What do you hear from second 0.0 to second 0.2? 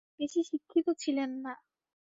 তিনি